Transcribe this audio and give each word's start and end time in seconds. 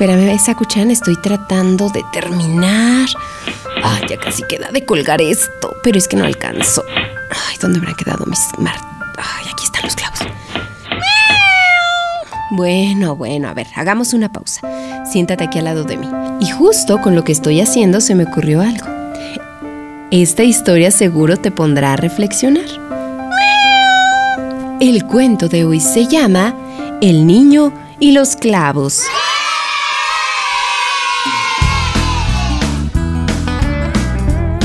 Espérame, 0.00 0.38
Sakuchan, 0.38 0.92
estoy 0.92 1.16
tratando 1.16 1.90
de 1.90 2.04
terminar. 2.12 3.08
Ay, 3.82 4.02
ya 4.08 4.16
casi 4.16 4.44
queda 4.44 4.70
de 4.70 4.84
colgar 4.84 5.20
esto, 5.20 5.74
pero 5.82 5.98
es 5.98 6.06
que 6.06 6.16
no 6.16 6.24
alcanzo. 6.24 6.84
Ay, 6.88 7.56
¿dónde 7.60 7.80
habrán 7.80 7.96
quedado 7.96 8.24
mis 8.26 8.38
mar... 8.58 8.76
Ay, 9.16 9.46
aquí 9.52 9.64
están 9.64 9.82
los 9.82 9.96
clavos. 9.96 10.20
Bueno, 12.52 13.16
bueno, 13.16 13.48
a 13.48 13.54
ver, 13.54 13.66
hagamos 13.74 14.12
una 14.12 14.30
pausa. 14.30 14.60
Siéntate 15.04 15.42
aquí 15.42 15.58
al 15.58 15.64
lado 15.64 15.82
de 15.82 15.96
mí. 15.96 16.08
Y 16.38 16.48
justo 16.48 17.00
con 17.00 17.16
lo 17.16 17.24
que 17.24 17.32
estoy 17.32 17.60
haciendo 17.60 18.00
se 18.00 18.14
me 18.14 18.22
ocurrió 18.22 18.60
algo. 18.60 18.86
Esta 20.12 20.44
historia 20.44 20.92
seguro 20.92 21.38
te 21.38 21.50
pondrá 21.50 21.94
a 21.94 21.96
reflexionar. 21.96 22.68
El 24.78 25.04
cuento 25.06 25.48
de 25.48 25.64
hoy 25.64 25.80
se 25.80 26.06
llama 26.06 26.54
El 27.00 27.26
niño 27.26 27.72
y 27.98 28.12
los 28.12 28.36
clavos. 28.36 29.02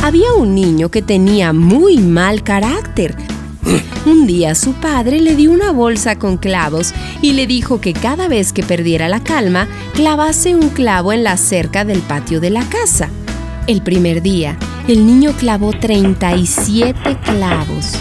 Había 0.04 0.34
un 0.34 0.54
niño 0.54 0.90
que 0.90 1.02
tenía 1.02 1.54
muy 1.54 1.98
mal 1.98 2.44
carácter. 2.44 3.16
Un 4.06 4.28
día 4.28 4.54
su 4.54 4.74
padre 4.74 5.22
le 5.22 5.34
dio 5.34 5.50
una 5.50 5.72
bolsa 5.72 6.20
con 6.20 6.36
clavos 6.36 6.94
y 7.22 7.32
le 7.32 7.48
dijo 7.48 7.80
que 7.80 7.94
cada 7.94 8.28
vez 8.28 8.52
que 8.52 8.64
perdiera 8.64 9.08
la 9.08 9.24
calma, 9.24 9.70
clavase 9.94 10.58
un 10.58 10.72
clavo 10.72 11.14
en 11.14 11.24
la 11.24 11.38
cerca 11.38 11.86
del 11.86 12.00
patio 12.02 12.42
de 12.42 12.50
la 12.50 12.68
casa. 12.68 13.08
El 13.66 13.82
primer 13.82 14.22
día, 14.22 14.58
el 14.90 15.06
niño 15.06 15.32
clavó 15.40 15.72
37 15.72 17.20
clavos. 17.24 17.94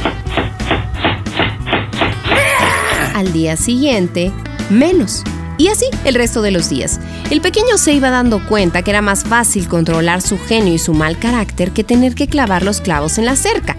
Al 3.15 3.33
día 3.33 3.57
siguiente, 3.57 4.33
menos. 4.71 5.23
Y 5.63 5.69
así 5.69 5.85
el 6.05 6.17
resto 6.17 6.43
de 6.43 6.51
los 6.51 6.69
días. 6.69 6.99
El 7.31 7.41
pequeño 7.41 7.79
se 7.79 7.93
iba 7.93 8.11
dando 8.11 8.45
cuenta 8.49 8.83
que 8.83 8.91
era 8.91 9.01
más 9.01 9.23
fácil 9.23 9.69
controlar 9.69 10.21
su 10.21 10.37
genio 10.37 10.75
y 10.75 10.79
su 10.81 10.93
mal 10.93 11.21
carácter 11.21 11.71
que 11.71 11.85
tener 11.85 12.17
que 12.17 12.27
clavar 12.27 12.65
los 12.65 12.81
clavos 12.81 13.17
en 13.17 13.27
la 13.27 13.37
cerca. 13.37 13.77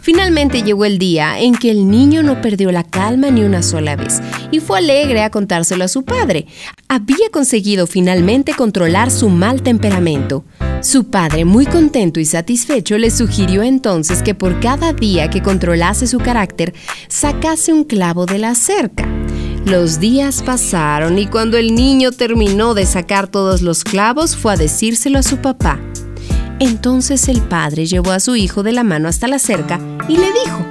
Finalmente 0.00 0.64
llegó 0.64 0.86
el 0.86 0.98
día 0.98 1.38
en 1.38 1.54
que 1.54 1.70
el 1.70 1.88
niño 1.88 2.24
no 2.24 2.40
perdió 2.40 2.72
la 2.72 2.82
calma 2.82 3.30
ni 3.30 3.44
una 3.44 3.62
sola 3.62 3.94
vez 3.94 4.20
y 4.50 4.58
fue 4.58 4.78
alegre 4.78 5.22
a 5.22 5.30
contárselo 5.30 5.84
a 5.84 5.88
su 5.88 6.02
padre. 6.02 6.48
Había 6.88 7.30
conseguido 7.30 7.86
finalmente 7.86 8.54
controlar 8.54 9.08
su 9.12 9.28
mal 9.28 9.62
temperamento. 9.62 10.44
Su 10.80 11.10
padre, 11.10 11.44
muy 11.44 11.64
contento 11.64 12.18
y 12.18 12.24
satisfecho, 12.24 12.98
le 12.98 13.12
sugirió 13.12 13.62
entonces 13.62 14.20
que 14.24 14.34
por 14.34 14.58
cada 14.58 14.92
día 14.92 15.30
que 15.30 15.42
controlase 15.42 16.08
su 16.08 16.18
carácter, 16.18 16.74
sacase 17.06 17.72
un 17.72 17.84
clavo 17.84 18.26
de 18.26 18.40
la 18.40 18.56
cerca. 18.56 19.21
Los 19.64 20.00
días 20.00 20.42
pasaron 20.42 21.18
y 21.18 21.26
cuando 21.26 21.56
el 21.56 21.76
niño 21.76 22.10
terminó 22.10 22.74
de 22.74 22.84
sacar 22.84 23.28
todos 23.28 23.62
los 23.62 23.84
clavos 23.84 24.36
fue 24.36 24.54
a 24.54 24.56
decírselo 24.56 25.20
a 25.20 25.22
su 25.22 25.36
papá. 25.36 25.78
Entonces 26.58 27.28
el 27.28 27.40
padre 27.42 27.86
llevó 27.86 28.10
a 28.10 28.18
su 28.18 28.34
hijo 28.34 28.64
de 28.64 28.72
la 28.72 28.82
mano 28.82 29.08
hasta 29.08 29.28
la 29.28 29.38
cerca 29.38 29.78
y 30.08 30.16
le 30.16 30.26
dijo, 30.32 30.66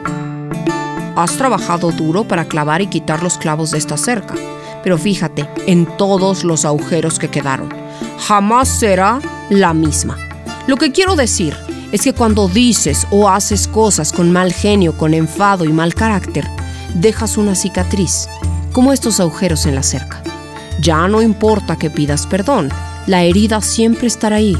Has 1.16 1.38
trabajado 1.38 1.92
duro 1.92 2.28
para 2.28 2.46
clavar 2.46 2.82
y 2.82 2.88
quitar 2.88 3.24
los 3.24 3.38
clavos 3.38 3.72
de 3.72 3.78
esta 3.78 3.96
cerca, 3.96 4.36
pero 4.84 4.98
fíjate 4.98 5.48
en 5.68 5.86
todos 5.98 6.44
los 6.44 6.66
agujeros 6.66 7.18
que 7.18 7.30
quedaron. 7.30 7.70
Jamás 8.20 8.68
será 8.68 9.22
la 9.50 9.74
misma. 9.74 10.18
Lo 10.68 10.76
que 10.76 10.92
quiero 10.92 11.16
decir 11.16 11.56
es 11.94 12.02
que 12.02 12.14
cuando 12.14 12.50
dices 12.50 13.08
o 13.10 13.30
haces 13.30 13.70
cosas 13.70 14.12
con 14.12 14.34
mal 14.34 14.52
genio, 14.52 14.98
con 14.98 15.14
enfado 15.14 15.64
y 15.64 15.72
mal 15.72 15.94
carácter, 15.94 16.46
dejas 16.94 17.38
una 17.38 17.56
cicatriz 17.56 18.28
como 18.72 18.94
estos 18.94 19.20
agujeros 19.20 19.66
en 19.66 19.76
la 19.76 19.84
cerca. 19.84 20.22
Ya 20.82 21.08
no 21.08 21.22
importa 21.22 21.78
que 21.78 21.90
pidas 21.90 22.26
perdón, 22.28 22.70
la 23.08 23.24
herida 23.24 23.62
siempre 23.62 24.08
estará 24.08 24.38
ahí. 24.38 24.58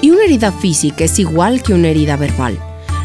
Y 0.00 0.10
una 0.10 0.24
herida 0.24 0.52
física 0.52 1.04
es 1.04 1.18
igual 1.18 1.62
que 1.62 1.74
una 1.74 1.88
herida 1.88 2.16
verbal. 2.16 2.58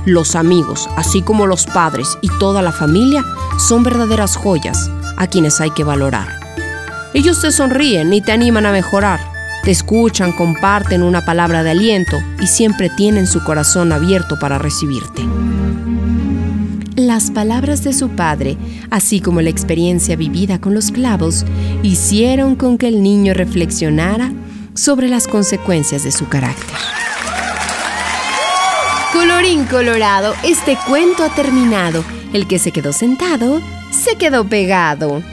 Los 0.05 0.35
amigos, 0.35 0.89
así 0.97 1.21
como 1.21 1.47
los 1.47 1.65
padres 1.65 2.17
y 2.21 2.29
toda 2.39 2.61
la 2.61 2.71
familia, 2.71 3.23
son 3.57 3.83
verdaderas 3.83 4.35
joyas 4.35 4.89
a 5.17 5.27
quienes 5.27 5.61
hay 5.61 5.71
que 5.71 5.83
valorar. 5.83 6.27
Ellos 7.13 7.39
te 7.41 7.51
sonríen 7.51 8.11
y 8.13 8.21
te 8.21 8.31
animan 8.31 8.65
a 8.65 8.71
mejorar. 8.71 9.19
Te 9.63 9.71
escuchan, 9.71 10.33
comparten 10.33 11.03
una 11.03 11.23
palabra 11.23 11.63
de 11.63 11.71
aliento 11.71 12.21
y 12.41 12.47
siempre 12.47 12.89
tienen 12.89 13.27
su 13.27 13.43
corazón 13.43 13.93
abierto 13.93 14.37
para 14.37 14.57
recibirte. 14.57 15.21
Las 16.95 17.31
palabras 17.31 17.83
de 17.83 17.91
su 17.91 18.09
padre, 18.09 18.55
así 18.91 19.19
como 19.19 19.41
la 19.41 19.49
experiencia 19.49 20.15
vivida 20.15 20.61
con 20.61 20.75
los 20.75 20.91
clavos, 20.91 21.43
hicieron 21.81 22.55
con 22.55 22.77
que 22.77 22.87
el 22.87 23.01
niño 23.01 23.33
reflexionara 23.33 24.31
sobre 24.75 25.09
las 25.09 25.27
consecuencias 25.27 26.03
de 26.03 26.11
su 26.11 26.27
carácter. 26.27 26.77
Colorín 29.11 29.65
colorado, 29.65 30.35
este 30.43 30.77
cuento 30.87 31.23
ha 31.23 31.33
terminado. 31.33 32.03
El 32.31 32.47
que 32.47 32.59
se 32.59 32.71
quedó 32.71 32.93
sentado, 32.93 33.59
se 33.91 34.15
quedó 34.15 34.47
pegado. 34.47 35.23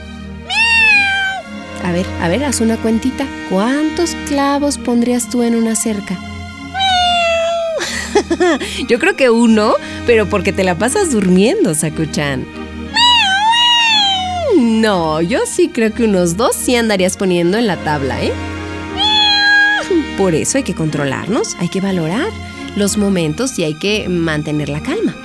A 1.83 1.91
ver, 1.91 2.07
a 2.21 2.27
ver, 2.27 2.43
haz 2.43 2.61
una 2.61 2.77
cuentita. 2.77 3.27
¿Cuántos 3.51 4.15
clavos 4.27 4.79
pondrías 4.79 5.29
tú 5.29 5.43
en 5.43 5.55
una 5.55 5.75
cerca? 5.75 6.17
Yo 8.87 8.99
creo 8.99 9.15
que 9.15 9.29
uno, 9.29 9.75
pero 10.05 10.27
porque 10.27 10.53
te 10.53 10.63
la 10.63 10.75
pasas 10.75 11.11
durmiendo, 11.11 11.73
Sakuchan. 11.73 12.45
No, 14.57 15.21
yo 15.21 15.39
sí 15.45 15.69
creo 15.69 15.93
que 15.93 16.03
unos 16.03 16.37
dos 16.37 16.55
sí 16.55 16.75
andarías 16.75 17.17
poniendo 17.17 17.57
en 17.57 17.67
la 17.67 17.77
tabla, 17.77 18.21
¿eh? 18.23 18.31
Por 20.17 20.35
eso 20.35 20.57
hay 20.57 20.63
que 20.63 20.75
controlarnos, 20.75 21.55
hay 21.59 21.69
que 21.69 21.81
valorar 21.81 22.29
los 22.75 22.97
momentos 22.97 23.57
y 23.57 23.63
hay 23.63 23.73
que 23.73 24.07
mantener 24.07 24.69
la 24.69 24.81
calma. 24.81 25.15